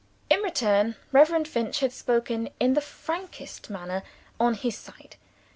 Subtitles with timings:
[0.31, 4.01] In return, Reverend Finch had spoken in the frankest manner,
[4.39, 5.15] on his side.